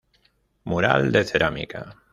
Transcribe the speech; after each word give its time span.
Mural 0.63 1.11
de 1.11 1.23
Cerámica. 1.25 1.95